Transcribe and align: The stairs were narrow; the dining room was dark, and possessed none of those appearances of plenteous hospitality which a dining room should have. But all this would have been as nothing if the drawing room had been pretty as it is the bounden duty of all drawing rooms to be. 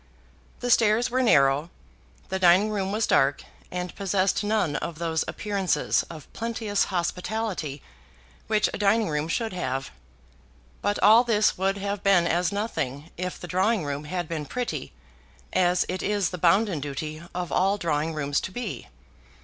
The 0.61 0.71
stairs 0.71 1.11
were 1.11 1.21
narrow; 1.21 1.69
the 2.29 2.39
dining 2.39 2.71
room 2.71 2.91
was 2.91 3.05
dark, 3.05 3.43
and 3.69 3.93
possessed 3.95 4.43
none 4.43 4.75
of 4.77 4.97
those 4.97 5.23
appearances 5.27 6.01
of 6.09 6.25
plenteous 6.33 6.85
hospitality 6.85 7.83
which 8.47 8.67
a 8.73 8.79
dining 8.79 9.09
room 9.11 9.27
should 9.27 9.53
have. 9.53 9.91
But 10.81 10.97
all 11.03 11.23
this 11.23 11.55
would 11.55 11.77
have 11.77 12.01
been 12.01 12.25
as 12.25 12.51
nothing 12.51 13.11
if 13.15 13.39
the 13.39 13.47
drawing 13.47 13.85
room 13.85 14.05
had 14.05 14.27
been 14.27 14.47
pretty 14.47 14.91
as 15.53 15.85
it 15.87 16.01
is 16.01 16.31
the 16.31 16.39
bounden 16.39 16.79
duty 16.79 17.21
of 17.35 17.51
all 17.51 17.77
drawing 17.77 18.15
rooms 18.15 18.41
to 18.41 18.51
be. 18.51 18.87